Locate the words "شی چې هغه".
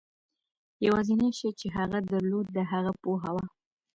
1.37-1.99